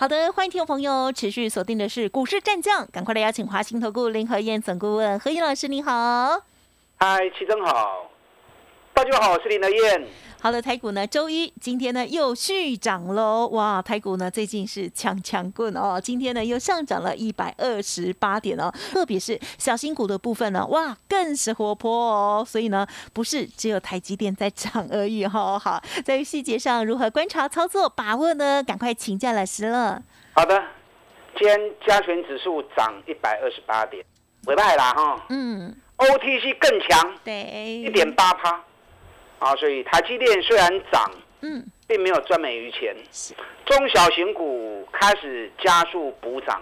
[0.00, 6.40] 好的，欢迎听众朋友持续锁定的是股市战将，赶快来邀请华兴投顾林和燕总顾问何燕老师，你好。
[7.00, 8.08] 嗨，齐总好，
[8.94, 10.06] 大家好，我是林和燕。
[10.40, 28.62] 好的，台股呢，周一今天呢又续涨喽，哇，台股呢最近是强强棍哦，今天呢又上涨了一百二十八点哦，特别是小新股的部分呢，哇，更是活泼哦，所以呢不是只有台积电在涨而已哈，好，在细节上如何观察操作把握呢？
[28.62, 30.00] 赶快请教老师了。
[30.34, 30.62] 好的，
[31.36, 34.04] 今天加权指数涨一百二十八点，
[34.46, 38.62] 尾拜啦哈，嗯，OTC 更强，对，一点八趴。
[39.38, 41.10] 啊，所以台积电虽然涨，
[41.42, 42.94] 嗯，并没有赚美于钱。
[43.64, 46.60] 中小型股开始加速补涨，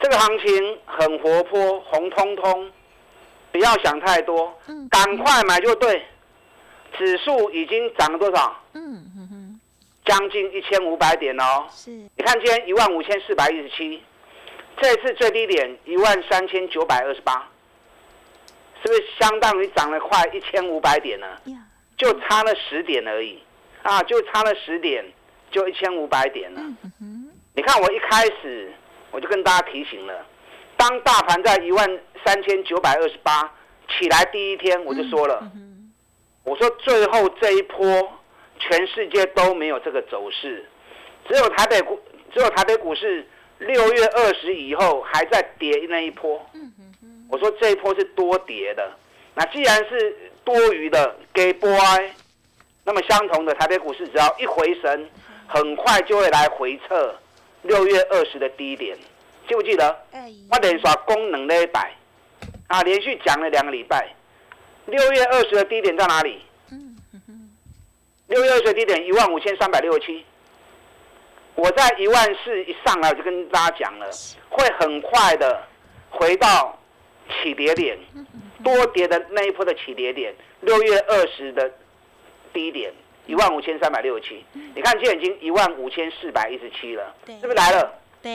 [0.00, 2.72] 这个行情很活泼，红彤彤，
[3.52, 6.02] 不要想太多，嗯，赶快买就对。
[6.96, 8.56] 指数已经涨了多少？
[8.72, 9.60] 嗯嗯嗯，
[10.04, 11.66] 将近一千五百点哦。
[11.68, 14.00] 是，你看今天一万五千四百一十七，
[14.80, 17.48] 这次最低点一万三千九百二十八，
[18.80, 21.26] 是不是相当于涨了快一千五百点呢？
[21.96, 23.40] 就差了十点而已，
[23.82, 25.04] 啊，就差了十点，
[25.50, 26.60] 就一千五百点了。
[27.54, 28.72] 你看我一开始
[29.12, 30.26] 我就跟大家提醒了，
[30.76, 31.88] 当大盘在一万
[32.24, 33.48] 三千九百二十八
[33.88, 35.48] 起来第一天，我就说了，
[36.42, 37.84] 我说最后这一波
[38.58, 40.68] 全世界都没有这个走势，
[41.28, 42.00] 只有台北股，
[42.34, 43.24] 只有台北股市
[43.58, 46.44] 六月二十以后还在跌那一波。
[47.28, 48.92] 我说这一波是多跌的，
[49.36, 50.32] 那既然是。
[50.44, 52.10] 多余的给 boy，
[52.84, 55.10] 那么相同的台北股市只要一回神，
[55.46, 57.18] 很快就会来回测
[57.62, 58.96] 六月二十的低点，
[59.48, 59.96] 记不记得？
[60.50, 61.92] 我连刷功能那一百
[62.68, 64.14] 啊，连续讲了两个礼拜，
[64.86, 66.42] 六月二十的低点在哪里？
[68.26, 70.24] 六月二十的低点一万五千三百六十七，
[71.54, 74.10] 我在一万四一上来我就跟大家讲了，
[74.48, 75.62] 会很快的
[76.10, 76.78] 回到
[77.28, 77.98] 起跌点。
[78.64, 81.70] 多跌的那一波的起跌点，六月二十的
[82.52, 82.92] 低点
[83.26, 84.44] 一万五千三百六十七，
[84.74, 87.92] 你看现在已经一万五千四百一十七了，是不是来了？
[88.20, 88.30] 对，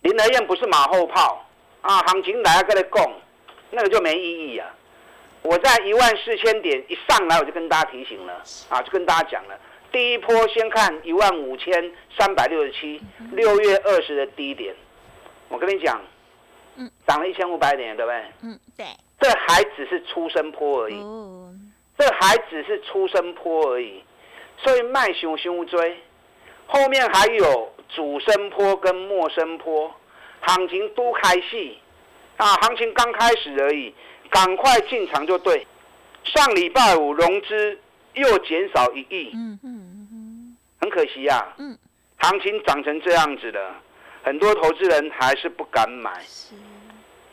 [0.00, 1.44] 林德燕不是马后炮。
[1.82, 3.00] 啊，行情来跟你供，
[3.70, 4.74] 那个就没意义啊。
[5.42, 8.42] 我在一万四千点一上来，我就跟大家提醒了。
[8.68, 9.56] 啊，就跟大家讲了，
[9.92, 14.74] 第一波先看一万五千三百六十七，六月二十的低点，
[15.48, 16.00] 我跟你讲，
[16.74, 18.24] 嗯，涨了一千五百点，对不对？
[18.42, 18.86] 嗯，对。
[19.18, 20.96] 这还只是出生坡而已，
[21.98, 24.02] 这还只是出生坡而已，
[24.58, 25.98] 所以卖熊熊追，
[26.66, 29.92] 后面还有主升坡跟末升坡，
[30.40, 31.78] 行情都开戏，
[32.36, 33.94] 啊，行情刚开始而已，
[34.28, 35.66] 赶快进场就对。
[36.24, 37.78] 上礼拜五融资
[38.14, 41.78] 又减少一亿，嗯嗯嗯，很可惜啊，嗯，
[42.18, 43.74] 行情涨成这样子了，
[44.22, 46.22] 很多投资人还是不敢买。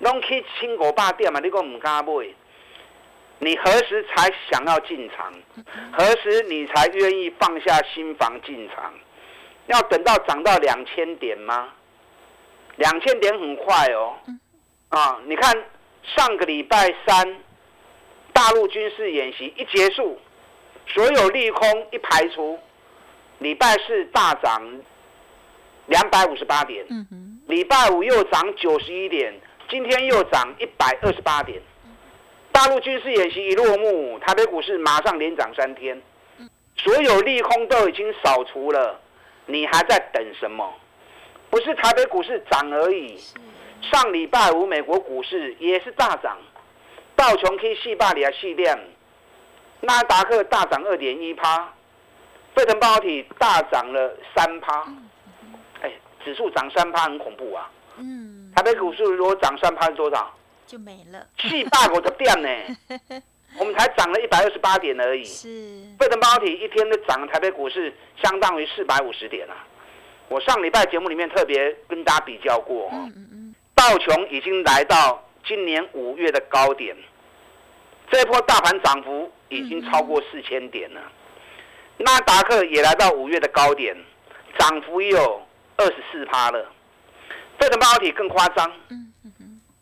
[0.04, 1.40] 拢去千五百点嘛？
[1.40, 2.12] 你讲唔敢买？
[3.40, 5.34] 你何时才想要进场？
[5.92, 8.94] 何时你才愿意放下心房进场？
[9.68, 11.70] 要等到涨到两千点吗？
[12.76, 14.16] 两千点很快哦。
[14.90, 15.52] 啊，你看
[16.04, 17.38] 上个礼拜三，
[18.32, 20.20] 大陆军事演习一结束，
[20.88, 22.60] 所有利空一排除，
[23.40, 24.62] 礼拜四大涨
[25.88, 26.86] 两百五十八点，
[27.48, 29.34] 礼拜五又涨九十一点。
[29.74, 31.60] 今天又涨一百二十八点，
[32.52, 36.00] 大陆军事演习一落幕，台北股市马上连涨三天，
[36.78, 39.00] 所有利空都已经扫除了，
[39.48, 40.72] 你还在等什么？
[41.50, 43.20] 不是台北股市涨而已，
[43.82, 46.38] 上礼拜五美国股市也是大涨，
[47.16, 48.78] 道琼 K 细霸里啊系量，
[49.82, 51.74] 纳达克大涨二点一趴，
[52.54, 54.88] 费城半导体大涨了三趴，
[55.82, 55.92] 哎，
[56.24, 57.72] 指数涨三趴很恐怖啊。
[57.98, 58.33] 嗯。
[58.56, 60.34] 台北股市如果涨三趴多少？
[60.66, 61.26] 就没了。
[61.38, 63.22] 气大我的店呢？
[63.60, 65.24] 我们才涨了一百二十八点而已。
[65.24, 65.48] 是。
[66.00, 69.54] 费城半导体一天的涨，台北股市相当于四百五十点啊！
[70.30, 72.92] 我上礼拜节目里面特别跟大家比较过哦。
[72.94, 76.96] 嗯嗯道琼已经来到今年五月的高点，
[78.10, 81.02] 这一波大盘涨幅已经超过四千点了。
[81.98, 83.96] 纳达克也来到五月的高点，
[84.58, 85.42] 涨幅也有
[85.76, 86.72] 二十四趴了。
[87.64, 88.70] 费城半导体更夸张，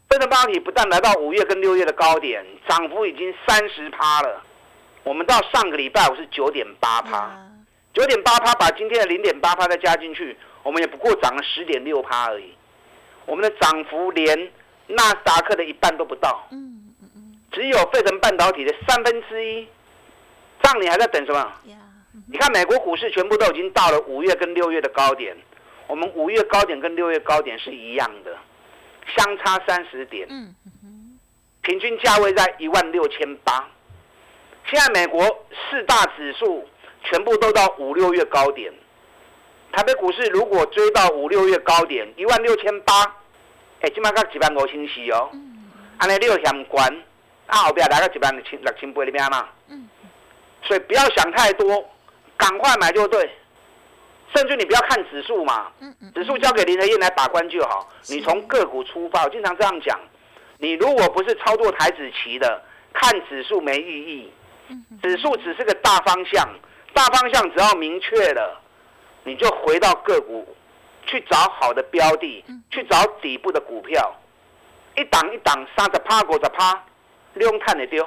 [0.07, 4.43] 费城半导体不但来到五月跟六月的高点，涨幅已经三十趴了。
[5.03, 7.35] 我们到上个礼拜我是九点八趴，
[7.91, 12.53] 九点八趴，把今天的零点八趴再加进去，我们也不过涨了十点六趴而已。
[13.25, 14.51] 我们的涨幅连
[14.85, 16.47] 纳斯达克的一半都不到，
[17.51, 19.67] 只有费城半导体的三分之一。
[20.61, 21.51] 这样你还在等什么？
[22.31, 25.35] 你看美国股市全部都已经到了五月跟六月的高点，
[25.91, 28.33] 我们五月高点跟六月高点是一样的，
[29.17, 30.25] 相差三十点，
[31.63, 33.69] 平均价位在一万六千八。
[34.67, 35.21] 现在美国
[35.51, 36.65] 四大指数
[37.03, 38.71] 全部都到五六月高点，
[39.73, 42.93] 台北股市如果追到五六月高点一万六千八，
[43.81, 45.29] 哎，今麦到一万五千四哦，
[45.97, 46.87] 安尼你又嫌关，
[47.47, 49.45] 啊后边来个一万六千六千八里面嘛，
[50.63, 51.85] 所以不要想太多，
[52.37, 53.29] 赶快买就对。
[54.41, 55.71] 甚至你不要看指数嘛，
[56.15, 57.87] 指数交给林德燕来把关就好。
[58.09, 59.99] 你从个股出发，我经常这样讲。
[60.57, 62.59] 你如果不是操作台子棋的，
[62.91, 64.33] 看指数没意义。
[65.03, 66.49] 指数只是个大方向，
[66.91, 68.59] 大方向只要明确了，
[69.23, 70.55] 你就回到个股
[71.05, 74.11] 去找好的标的，去找底部的股票，
[74.95, 76.83] 一档一档三十趴、五十趴，
[77.35, 78.03] 利用看的丢，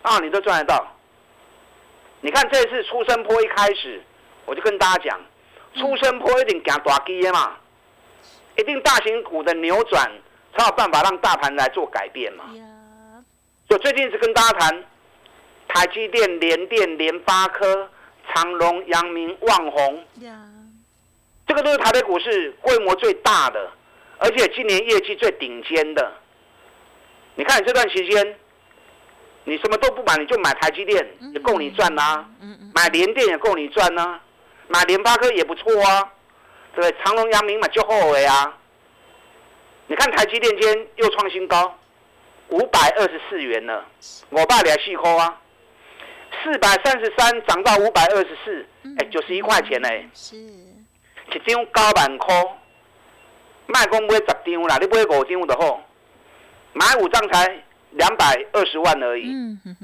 [0.00, 0.86] 啊，你都赚得到。
[2.22, 4.02] 你看这次出生坡一开始，
[4.46, 5.20] 我就跟大家讲，
[5.74, 7.56] 出生坡一定行大基的嘛，
[8.56, 10.10] 一定大型股的扭转
[10.56, 12.44] 才有办法让大盘来做改变嘛。
[13.68, 14.84] 我最近是跟大家谈。
[15.66, 17.90] 台积电、联电、联发科、
[18.28, 20.04] 长隆、阳明、旺宏，
[21.48, 23.72] 这个都是台北股市规模最大的，
[24.18, 26.12] 而且今年业绩最顶尖的。
[27.34, 28.38] 你看你这段时间，
[29.42, 32.24] 你什么都不买，你就买台积电也够你赚啦，
[32.72, 34.20] 买联电也够你赚啦，
[34.68, 36.12] 买联发科也不错啊，
[36.74, 37.04] 对不对？
[37.04, 38.58] 长隆、阳明嘛就后悔啊。
[39.86, 41.78] 你看台积电今天又创新高，
[42.48, 43.84] 五百二十四元了，
[44.30, 45.40] 我爸俩细抠啊。
[46.42, 48.66] 四百三十三涨到五百二十四，
[48.98, 52.34] 哎，九十一块钱嘞，是，一张九万块，
[53.66, 55.80] 卖讲买十张啦，你买五张就好，
[56.72, 57.62] 买五张才
[57.92, 59.32] 两百二十万而已，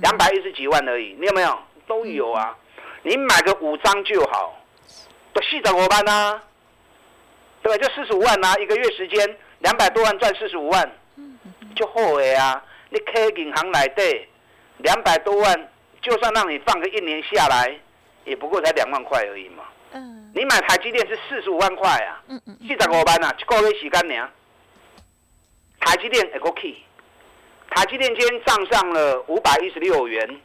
[0.03, 1.59] 两百一十几万而已，你有没有？
[1.87, 2.57] 都有啊，
[3.03, 4.60] 你买个五张就好，
[5.33, 6.43] 都四十五万啊，
[7.63, 7.85] 对吧？
[7.85, 10.91] 就四十五万啊，一个月时间两百多万赚四十五万，
[11.77, 12.65] 就好的啊！
[12.89, 14.27] 你开银行来底
[14.79, 15.69] 两百多万。
[16.03, 17.79] 就算让你放个一年下来，
[18.25, 19.65] 也不过才两万块而已嘛。
[19.93, 20.33] 嗯。
[20.35, 22.23] 你买台积电是四十五万块啊。
[22.29, 22.57] 嗯嗯。
[22.63, 24.27] 四十五万啊，一个月时间呢。
[25.79, 26.75] 台积电 o k
[27.69, 30.41] 台积电今天涨上了五百一十六元。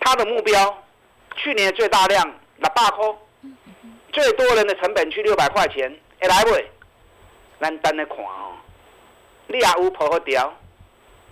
[0.00, 0.82] 它的目标，
[1.36, 3.14] 去年最大量六百块，
[4.12, 5.90] 最多人的成本去六百块钱，
[6.20, 6.50] 会来不？
[7.60, 8.56] 咱等来看哦。
[9.46, 10.52] 你也有破和掉，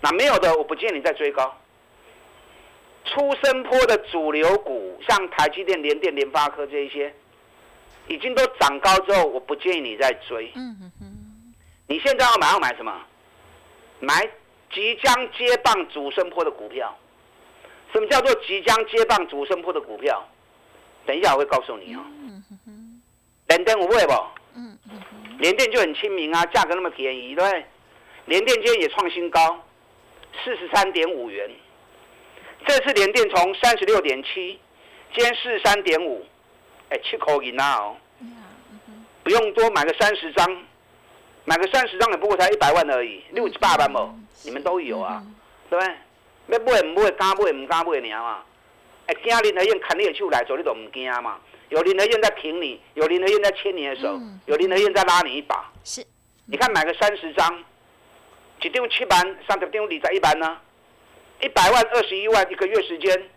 [0.01, 1.57] 那没有的，我不建议你再追高。
[3.05, 7.13] 出生坡的主流股，像台积电、联电、联发科这一些，
[8.09, 10.53] 已经都涨高之后，我不建议你再追。
[10.55, 11.55] 嗯嗯嗯。
[11.87, 12.95] 你现在要买要买什么？
[14.01, 14.29] 买
[14.73, 16.97] 即将接棒主升坡的股票。
[17.93, 20.27] 什么叫做即将接棒主升坡的股票？
[21.07, 22.01] 等一下我会告诉你哦。
[22.67, 23.01] 嗯。
[23.49, 24.13] 联电我会不？
[24.55, 25.39] 嗯嗯嗯。
[25.39, 27.65] 联电就很亲民啊，价格那么便宜，对不对？
[28.27, 29.61] 联电今天也创新高，
[30.45, 31.51] 四十三点五元。
[32.65, 34.59] 这次连电从三十六点七，
[35.15, 36.25] 今天四十三点五，
[36.91, 37.97] 哎，七口银啊哦，
[39.25, 40.65] 不用多买个三十张，
[41.45, 45.25] 买个三十张也不过才一百万而已，六十八万嘛，你们都有啊，
[45.69, 45.95] 对不对？
[46.47, 48.45] 要买唔买，敢买唔敢买你嘛？
[49.13, 51.39] 哎，惊林和燕砍你的手来做，你都唔惊嘛？
[51.69, 55.71] 有林和燕在挺你，有林和燕在牵你的手，有林和燕在拉你一把。
[55.85, 56.03] 是，
[56.47, 57.63] 你看买个三十张，
[58.63, 60.59] 一张七万，三十张二十一万呢？
[61.41, 63.29] 一百万二十一万一个月时间，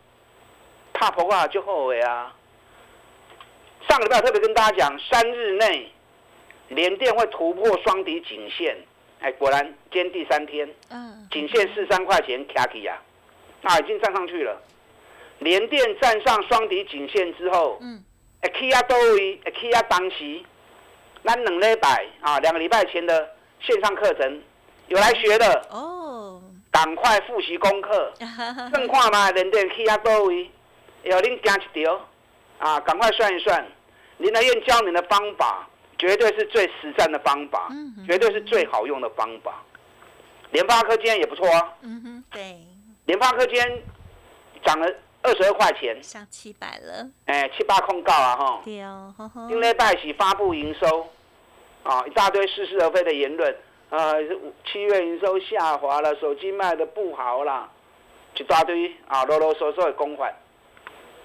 [0.94, 2.34] 怕婆啊就后悔啊！
[3.90, 5.92] 上个礼拜特别跟大家讲，三日内
[6.70, 8.78] 连电会突破双底颈线，
[9.22, 13.02] 哎，果然今天第三天，嗯，颈线四三块钱卡起呀，
[13.62, 14.62] 那已经站上去了。
[15.40, 18.04] 连电站上双底颈线之后，嗯，
[18.42, 20.42] 哎，K 啊多位，哎，K 啊当时，
[21.24, 24.42] 那两礼拜啊，两个礼拜前的线上课程
[24.88, 26.42] 有来学的哦。
[26.72, 28.12] 赶快复习功课，
[28.74, 30.52] 正看嘛，连电去啊多位，
[31.04, 31.98] 有恁加一条
[32.60, 32.78] 啊！
[32.82, 33.66] 赶快算一算，
[34.18, 35.66] 林德燕教你的方法，
[35.98, 39.64] 绝对是最实战的方法，嗯绝对是最好用的方法。
[40.52, 42.58] 联发科今天也不错啊，嗯哼，对，
[43.06, 43.82] 联发科今天
[44.66, 44.94] 涨了
[45.26, 49.14] 二十二块钱，上七百了，哎，七八控告啊哈，对哦，
[49.50, 51.10] 因为拜喜发布营收，
[51.84, 53.56] 啊，一大堆似是而非的言论。
[53.90, 54.14] 啊，
[54.66, 57.70] 七月营收下滑了，手机卖的不好啦，
[58.36, 60.34] 一大堆啊啰啰嗦嗦的公款。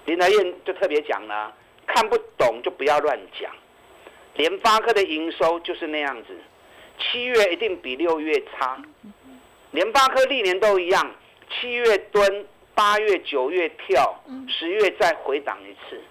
[0.05, 1.53] 林德燕就特别讲了，
[1.87, 3.51] 看不懂就不要乱讲。
[4.35, 6.37] 联发科的营收就是那样子，
[6.99, 8.81] 七月一定比六月差。
[9.71, 11.11] 联发科历年都一样，
[11.49, 16.01] 七月蹲，八月、九月跳，十月再回档一次。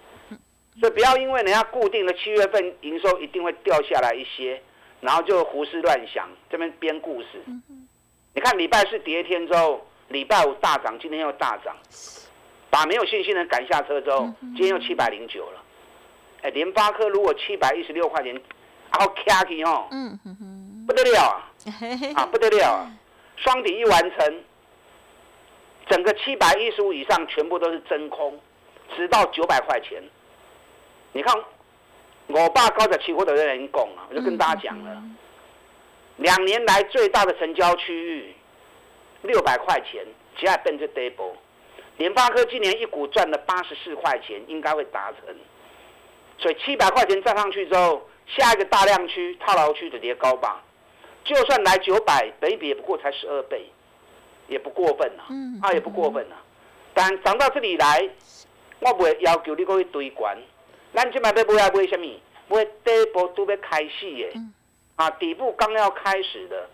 [0.79, 4.61] 所以不要因为人家固定的七月份营收一定会掉下来一些，
[5.01, 7.43] 然后就胡思乱想，这边编故事。
[8.33, 11.75] 你看礼拜四跌一天之后，礼拜五大涨，今天又大涨，
[12.69, 15.61] 把没有信心的赶下车之后，今天又七百零九了。
[16.41, 19.87] 哎，联发科如果七百一十六块钱，然后卡起哦，
[20.87, 21.51] 不得了啊，
[22.15, 22.91] 啊不得了啊！
[23.35, 24.43] 双底一完成，
[25.87, 28.39] 整个七百一十五以上全部都是真空，
[28.95, 30.01] 直到九百块钱。
[31.13, 31.35] 你看，
[32.27, 35.03] 我爸高的期货的人讲啊，我就跟大家讲了，
[36.17, 38.33] 两年来最大的成交区域
[39.23, 40.05] 六百块钱，
[40.37, 41.33] 只要奔着 double。
[41.97, 45.35] 联发科今年一股赚了八十四块钱，应该会达成。
[46.37, 50.63] 所以七百块钱站上去之后，下一个大量区套牢区的跌高吧。
[51.23, 53.69] 就算来九百，北比也不过才十二倍，
[54.51, 55.23] 也不过分呐，
[55.61, 56.35] 啊也不过分呐。
[56.93, 58.07] 但涨到这里来，
[58.81, 60.37] 我不会要求你去堆关。
[60.93, 62.05] 咱今摆要买来买什么？
[62.49, 64.41] 买底部都要开始的，
[64.97, 66.69] 啊，底部刚要开始的，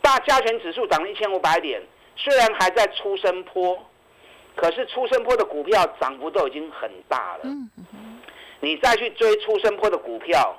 [0.00, 1.82] 大加权指数涨了一千五百点，
[2.16, 3.78] 虽然还在出生坡，
[4.56, 7.44] 可是出生坡的股票涨幅都已经很大了。
[8.60, 10.58] 你再去追出生坡的股票，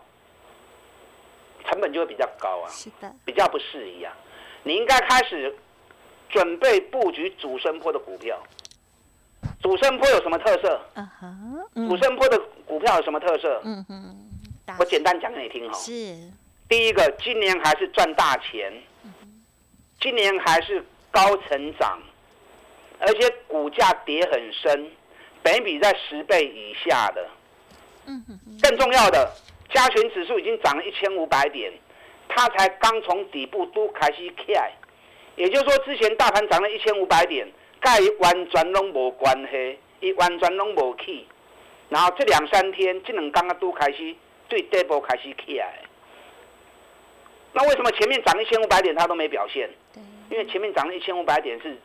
[1.66, 4.16] 成本就会比较高啊，是的，比较不适宜啊。
[4.62, 5.56] 你应该开始
[6.32, 8.42] 准备布局主升坡的股票。
[9.62, 10.82] 主升坡有什么特色？
[10.96, 13.62] 嗯哼，主升坡的股票有什么特色？
[13.64, 14.30] 嗯哼，
[14.80, 15.78] 我简单讲给你听哈。
[15.78, 15.92] 是，
[16.68, 18.72] 第一个，今年还是赚大钱，
[20.00, 22.00] 今年还是高成长，
[23.00, 24.90] 而且股价跌很深，
[25.44, 27.28] 本比在十倍以下的。
[28.06, 29.32] 嗯哼，更重要的，
[29.72, 31.72] 加权指数已经涨了一千五百点，
[32.28, 34.72] 它才刚从底部都开始起来，
[35.42, 37.48] 也就是说，之前大盘涨了一千五百点。
[37.84, 41.28] 盖完全拢无关系，伊完全拢无起，
[41.90, 44.16] 然后这两三天，这两刚刚都开始
[44.48, 45.80] 对底部开始起来。
[47.54, 49.68] 那为什么前面涨一千五百点它都没表现？
[50.30, 51.76] 因为前面涨了一千五百点是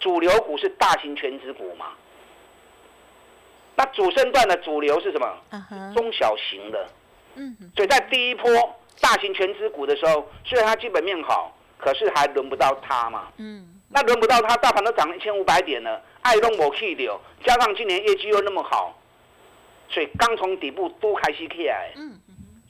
[0.00, 1.92] 主流股，是大型全值股嘛。
[3.76, 5.38] 那主升段的主流是什么？
[5.94, 6.88] 中小型的。
[7.36, 7.56] 嗯。
[7.76, 8.50] 所以在第一波
[9.00, 13.28] 大型全值股的时候，虽然它基本面好，可是还轮不到它嘛。
[13.36, 13.80] 嗯。
[13.88, 18.98] 那轮不到它，大盘都涨了一千五百点了，爱弄我气流，加上今年业绩又那么好，
[19.88, 21.92] 所以刚从底部都开始起来。
[21.96, 22.20] 嗯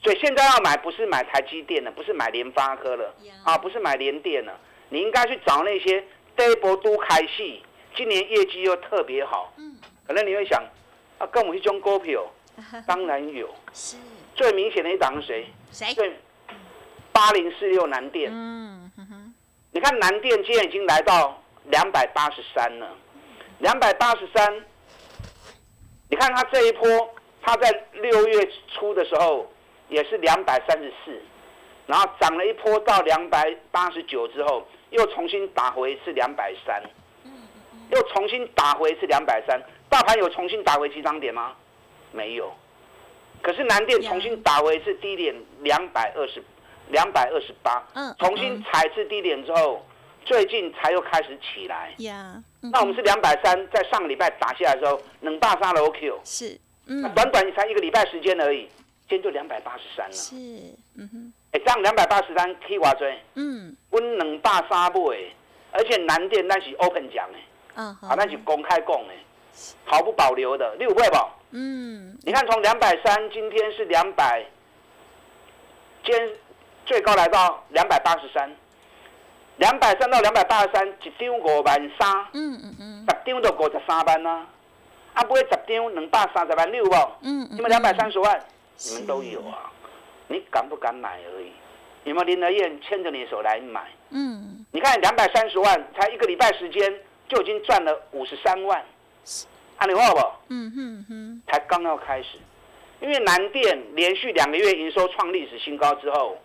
[0.03, 4.55] 所以现在要买不是买台积电的，不是买联发科了，啊，不是买联电了，
[4.89, 5.99] 你应该去找那些
[6.35, 7.63] 低波都开戏，
[7.95, 9.51] 今年业绩又特别好。
[9.57, 9.75] 嗯。
[10.05, 10.63] 可能你会想，
[11.17, 12.23] 啊，跟我们一种股票，
[12.85, 13.49] 当然有。
[13.73, 13.97] 是。
[14.35, 15.47] 最明显的一档是谁？
[15.71, 15.93] 谁？
[15.95, 16.13] 对。
[17.11, 18.29] 八零四六南电。
[18.31, 18.86] 嗯。
[19.87, 22.93] 你看南电今天已经来到两百八十三了，
[23.59, 24.53] 两百八十三。
[26.09, 29.49] 你看它这一波，它在六月初的时候
[29.87, 31.17] 也是两百三十四，
[31.85, 36.83] 然后涨了一波到两百八十九之后，又重新打回一次两百三，
[37.91, 39.57] 又重新打回一次两百三。
[39.87, 41.55] 大盘有重新打回几涨点吗？
[42.11, 42.53] 没有。
[43.41, 46.43] 可是南电重新打回一次低点两百二十。
[46.89, 49.85] 两百二十八，嗯，重新踩次低点之后，
[50.25, 51.93] 最近才又开始起来。
[51.99, 56.15] 呀，那我们是两百三，在上个礼拜打下来的时候，能大杀了 OQ。
[56.23, 58.67] 是，嗯，短短才一个礼拜时间而已，
[59.07, 60.13] 今天就两百八十三了。
[60.13, 60.35] 是，
[60.95, 63.17] 嗯哼，哎，这样两百八十三可以挖追。
[63.35, 65.17] 嗯，温能大杀不哎，
[65.71, 67.39] 而且南电那是 open 讲哎，
[67.75, 69.15] 嗯，好，那是公开供哎，
[69.85, 71.33] 毫不保留的六会宝。
[71.51, 74.45] 嗯，你看从两百三，今天是两百，
[76.03, 76.29] 今天。
[76.87, 78.49] 最高来到两百八十三，
[79.57, 84.47] 两百三到两百八十三，一张五万三，嗯嗯嗯，十张就五十三万啦。
[85.13, 86.95] 啊，不会十张两百三十万六不？
[87.23, 88.41] 嗯嗯，你们两百三十万，
[88.85, 89.69] 你们都有啊。
[90.29, 91.51] 你敢不敢买而已？
[92.05, 93.85] 有没有林德燕牵着你的手来买？
[94.11, 96.93] 嗯，你看两百三十万，才一个礼拜时间
[97.27, 98.81] 就已经赚了五十三万，
[99.75, 100.19] 按你话不？
[100.47, 102.39] 嗯哼哼，才刚要开始，
[103.01, 106.37] 因为南电连续两个月营收创历史新高之后。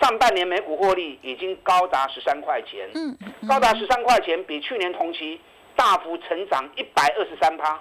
[0.00, 3.16] 上半年每股获利已经高达十三块钱，嗯，
[3.48, 5.40] 高达十三块钱，比去年同期
[5.74, 7.80] 大幅成长一百二十三趴，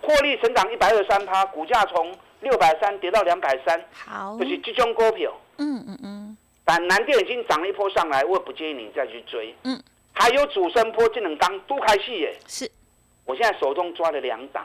[0.00, 9.54] 获利成长一百二十三趴，股价从六百三跌到两百三，好，就是这种股票，嗯嗯嗯，但南电已经涨了一波上来，我也不建议你再去追。
[9.64, 12.36] 嗯，还有主升波智能钢都开戏耶。
[12.46, 12.70] 是，
[13.24, 14.64] 我现在手中抓了两档，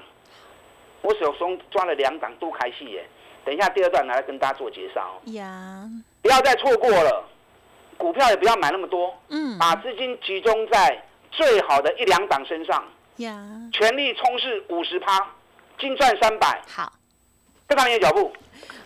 [1.02, 3.04] 我手中抓了两档都开戏耶。
[3.44, 5.20] 等一下第二段来跟大家做介绍。
[5.26, 5.90] 呀，
[6.22, 7.24] 不要再错过了，
[7.98, 9.14] 股票也不要买那么多。
[9.30, 12.84] 嗯，把资金集中在最好的一两档身上。
[13.18, 15.20] 呀，全力冲刺五十趴，
[15.80, 16.62] 金赚三百。
[16.68, 16.92] 好，
[17.72, 18.32] 跟上你的脚步。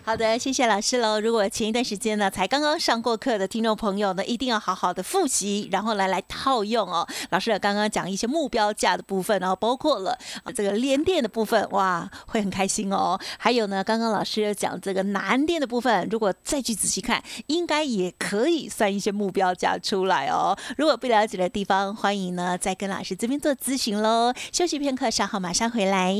[0.04, 1.18] 好的，谢谢老师喽。
[1.18, 7.04] 如果前一段时间呢才刚刚上过课的听众朋友呢，一定要好好的复习，然后来来套用哦。
[7.30, 10.16] 老师刚刚讲一些目标价的部分，然后包括了
[10.54, 13.18] 这个连电的部分，哇，会很开心哦。
[13.36, 20.56] 还有呢，刚刚老师讲这个南电的部分，如果再去仔细看，应该也可以算一些目标价出来哦。
[20.78, 24.32] 如果不了解的地方，欢迎呢再跟老师这边做咨询喽。
[24.52, 26.14] 休息片刻，稍后马上回来。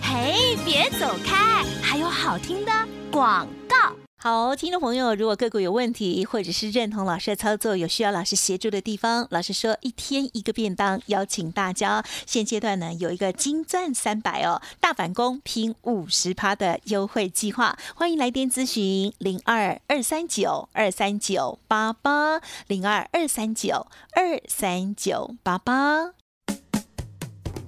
[0.00, 1.47] 嘿，别走开，
[2.28, 2.70] 好听的。
[3.10, 12.04] 广告好，听众朋友，如果个股有问题，或者是认同老师的操作，有需要老师协助的地方，老师说一天一个便当，邀请大家。
[12.26, 26.17] 现阶段呢，有一个金钻三百哦，大反攻拼五十趴的优惠计划，欢迎来电咨询零二二三九二三九八八零二二三九二三九八八。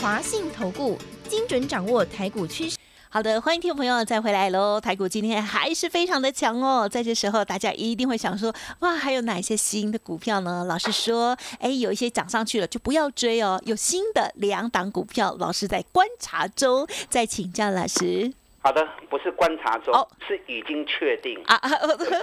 [0.00, 0.96] 华信投顾
[1.28, 2.76] 精准掌握台股趋势。
[3.10, 4.80] 好的，欢迎听众朋友再回来喽！
[4.80, 6.88] 台股今天还是非常的强哦。
[6.88, 10.64] 在这时候，大家一定会想说：哇，还有哪些新的股票呢？
[10.68, 13.60] 老师说：哎，有一些涨上去了，就不要追哦。
[13.64, 18.32] 有新的两档股票，老师在观察中，再请教老师。
[18.60, 19.94] 好的，不是观察中，
[20.26, 21.60] 是已经确定啊，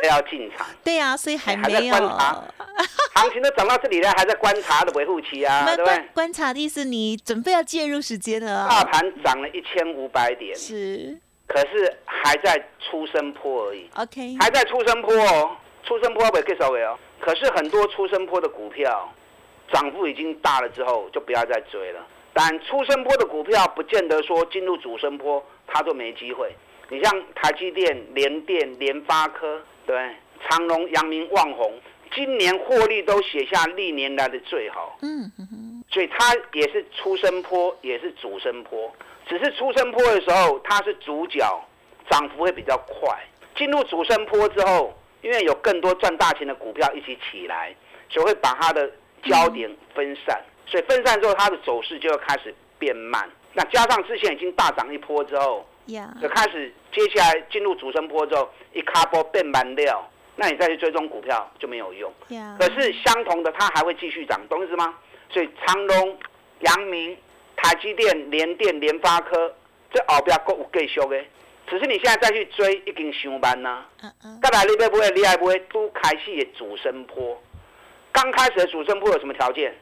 [0.03, 0.67] 要进场。
[0.83, 1.95] 对呀，所以还没有。
[3.15, 6.03] 行情都涨到这里了，还在观察的维护期啊，对不对？
[6.13, 8.67] 观察的意思，你准备要介入时间了。
[8.69, 11.17] 大盘涨了一千五百点，是，
[11.47, 13.89] 可是还在出生坡而已。
[13.95, 16.99] OK，还在出生坡哦，出生坡不会介绍给哦。
[17.21, 19.09] 可是很多出生坡的股票，
[19.71, 22.05] 涨幅已经大了之后，就不要再追了。
[22.37, 26.53] 但出生坡的股票，不见得说进入主升坡，它就没机会。
[26.89, 29.95] 你像台积电、联电、联发科，对，
[30.45, 31.73] 长隆、阳明、旺宏。
[32.13, 35.31] 今年获利都写下历年来的最好，嗯，
[35.89, 38.93] 所以它也是出生坡，也是主升坡，
[39.27, 41.41] 只是出生坡的时候它是主角，
[42.09, 43.17] 涨幅会比较快。
[43.55, 47.73] 进入主升坡之后，因为有更多赚大钱的股票一起起来，
[48.09, 48.91] 所以会把它的
[49.23, 53.29] 焦点分散，所以分散之后它的走势就会开始变慢。
[53.53, 55.65] 那加上之前已经大涨一波之后，
[56.21, 60.05] 就开始接下来进入主升坡之后，一卡波变慢掉。
[60.35, 62.11] 那你再去追踪股票就没有用。
[62.59, 64.93] 可是相同的，它还会继续涨，懂意思吗？
[65.29, 66.17] 所以长隆、
[66.59, 67.17] 阳明、
[67.55, 69.55] 台积电、联电、联发科，
[69.93, 71.23] 这后边各有继续的。
[71.67, 73.87] 只是你现在再去追，已经上班啦。
[74.03, 74.39] 嗯嗯。
[74.43, 75.09] 再来你会不会？
[75.11, 75.57] 你还不会？
[75.71, 77.41] 都开始的主升坡。
[78.11, 79.73] 刚开始的主升坡有什么条件？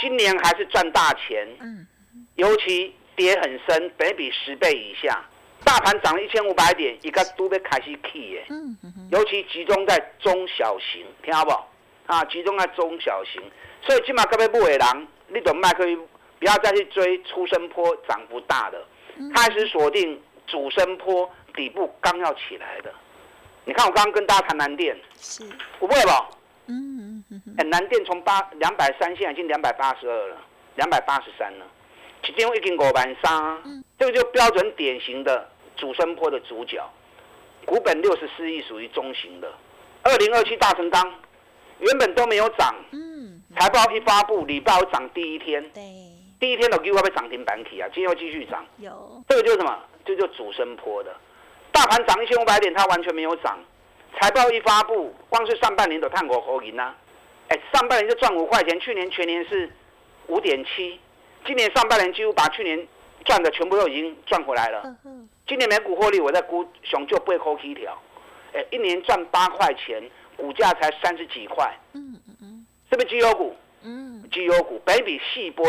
[0.00, 1.46] 今年还是赚大钱。
[1.60, 1.86] 嗯。
[2.36, 5.22] 尤其跌很深，得比十倍以下。
[5.64, 8.44] 大盘涨了一千五百点，一个都被开始起耶。
[8.48, 8.76] 嗯
[9.10, 11.52] 尤其集中在中小型，听好不？
[12.06, 13.40] 啊，集中在中小型，
[13.82, 15.84] 所以起码各位不为人，你懂麦克
[16.40, 18.84] 不要再去追出生坡涨不大的，
[19.34, 22.92] 开始锁定主升坡底部刚要起来的。
[23.64, 25.44] 你看我刚刚跟大家谈蓝电，是，
[25.78, 26.28] 不会吧？
[26.72, 27.54] 嗯嗯嗯。
[27.58, 30.36] 哎，南电从八两百三，现在已经两百八十二了，
[30.76, 31.66] 两百八十三了。
[32.24, 36.80] 其中已经五万三，这个就标准典型的主升坡的主角，
[37.66, 39.52] 股本六十四亿，属于中型的。
[40.02, 41.14] 二零二七大成钢
[41.78, 45.82] 原本都没有涨，嗯，财报一发布，礼拜涨第一天，对，
[46.38, 49.78] 第一天的股票被涨停板起啊，今天又继续涨，有，这个就是什么？
[50.04, 51.14] 这就主升坡的，
[51.70, 53.58] 大盘涨一千五百点，它完全没有涨，
[54.18, 56.94] 财报一发布，光是上半年的探股合银啊，
[57.48, 59.70] 哎，上半年就赚五块钱，去年全年是
[60.28, 61.00] 五点七。
[61.44, 62.86] 今年上半年几乎把去年
[63.24, 64.96] 赚的全部都已经赚回来了。
[65.46, 68.00] 今年每股获利我在估，熊就不会扣七条，
[68.52, 70.00] 哎，一年赚八块钱，
[70.36, 71.76] 股价才三十几块。
[71.94, 73.56] 嗯嗯嗯，是不是绩优股？
[73.82, 75.66] 嗯，绩优股，北比细波，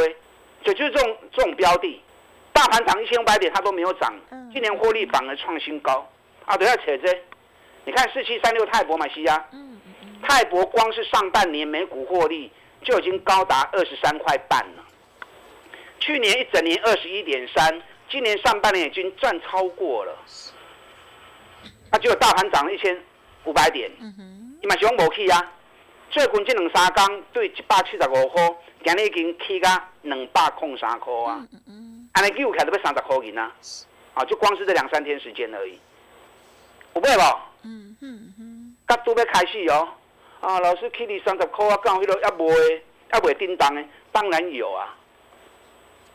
[0.64, 2.00] 就就是这种这种标的，
[2.54, 4.14] 大盘涨一千五百点它都没有涨，
[4.52, 6.08] 今年获利反而创新高。
[6.46, 7.08] 啊，等下扯这，
[7.86, 9.46] 你看四七三六泰博买西亚，
[10.22, 12.50] 泰博光是上半年每股获利
[12.82, 14.84] 就已经高达二十三块半了，
[16.00, 20.18] 去年一整年二十一点三，今年上半年已经赚超过了。
[21.92, 22.98] 那结果大盘涨了一千
[23.44, 23.92] 五百点，
[24.62, 25.52] 你嘛是讲无去啊？
[26.10, 29.70] 最近这两三天对一百七十五块，今日已经起到
[30.04, 31.46] 两百空三块啊！
[32.14, 33.52] 安尼起有起来都要三十块银啊！
[34.14, 35.78] 啊，就光是这两三天时间而已，
[36.96, 37.53] 有买无？
[37.64, 39.88] 嗯嗯嗯，甲都要开始哦！
[40.42, 42.46] 啊，老师起你三十块啊，刚好迄个要卖，
[43.14, 44.96] 要卖叮当的，当然有啊。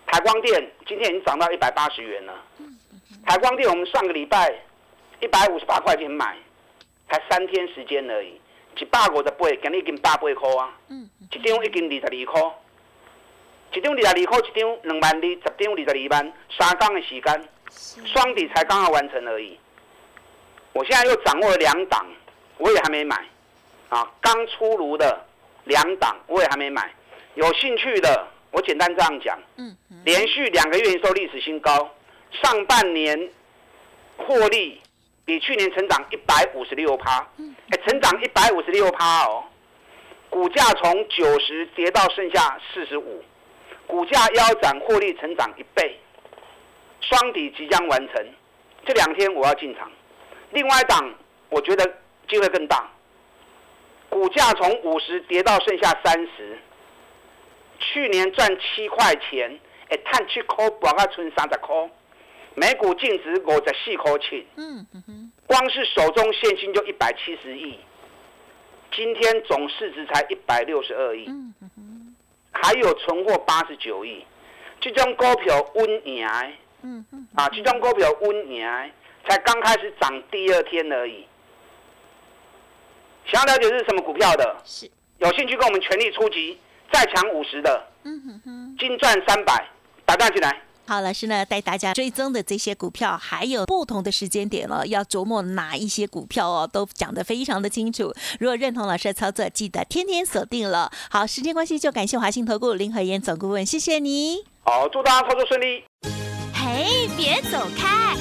[0.07, 2.35] 台光电今天已经涨到一百八十元了。
[3.27, 4.55] 台光电我们上个礼拜
[5.21, 6.37] 一百五十八块钱买，
[7.11, 8.41] 才三天时间而已，
[8.79, 10.75] 一百五十八，今日已经百八块啊。
[10.89, 11.09] 嗯。
[11.31, 12.43] 一张已经二十二块，
[13.73, 17.49] 一张二十二块，一张两万二，十张二十二万，三天的时间，
[18.07, 19.59] 双底才刚好完成而已。
[20.79, 22.07] 我现在又掌握了两档，
[22.59, 23.17] 我也还没买。
[23.89, 25.27] 啊，刚出炉的
[25.65, 26.95] 两档我也还没买，
[27.35, 31.91] 有兴趣的我简单这样讲，嗯，连续两个月收历史新高，
[32.31, 33.29] 上半年
[34.19, 34.81] 获利
[35.25, 37.27] 比去年成长一百五十六趴，
[37.71, 39.43] 哎，成长一百五十六趴哦，
[40.31, 43.25] 股价从九十跌到剩下四十五，
[43.89, 45.99] 股价腰斩，获利成长一倍，
[47.01, 48.27] 双底即将完成，
[48.87, 49.91] 这两天我要进场，
[50.51, 51.15] 另外一档
[51.49, 51.85] 我觉得
[52.29, 52.91] 机会更大。
[54.11, 56.59] 股价从五十跌到剩下三十，
[57.79, 61.91] 去年赚七块钱，哎，碳七块，博个存三十块，
[62.55, 64.45] 每股净值五十四块钱。
[64.57, 67.79] 嗯哼，光是手中现金就一百七十亿，
[68.93, 71.27] 今天总市值才一百六十二亿。
[71.29, 72.17] 嗯哼，
[72.51, 74.25] 还有存货八十九亿，
[74.81, 76.27] 这张股票温赢。
[76.81, 78.67] 嗯哼，啊，这张股票温赢，
[79.29, 81.27] 才刚开始涨第二天而已。
[83.31, 86.59] 想要了解是什么股票的，是有兴趣跟我们全力出击，
[86.91, 89.69] 再抢五十的，嗯哼哼，金赚三百，
[90.07, 90.63] 打断进来。
[90.87, 98.11] 好，老师呢带大家追踪的这些股票，还有不同的时间点了，要琢磨哪一些股票哦，都讲得非常的清楚。
[98.41, 100.91] 如果认同老师的操作，记得天天锁定了。
[101.11, 104.47] 好，时间关系就感谢华信投顾林和燕总顾问，谢谢你。
[104.63, 105.85] 好，祝大家操作顺利。
[106.55, 108.17] 嘿，别走开，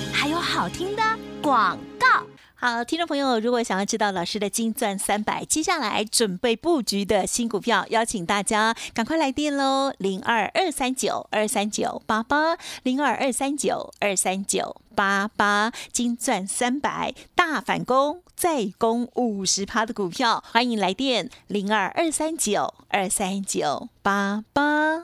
[0.58, 1.04] 好听的
[1.40, 2.26] 广告。
[2.56, 25.04] 好，听众朋友，如果想要知道老师的金钻三百接下来准备布局的新股票，邀请大家赶快来电喽，零二二三九二三九八八，零二二三九二三九八八，金钻三百大反攻，再攻五十趴的股票，欢迎来电零二二三九二三九八八。